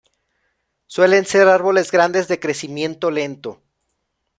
[0.87, 3.61] Suelen ser árboles grandes, de crecimiento lento.